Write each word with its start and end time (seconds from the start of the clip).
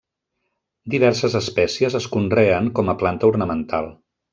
Diverses 0.93 1.37
espècies 1.41 2.01
es 2.03 2.09
conreen 2.19 2.75
com 2.81 2.91
a 2.91 2.97
planta 3.05 3.35
ornamental. 3.35 3.97